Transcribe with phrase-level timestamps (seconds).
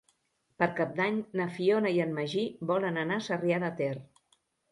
[0.61, 3.93] Per Cap d'Any na Fiona i en Magí volen anar a Sarrià de Ter.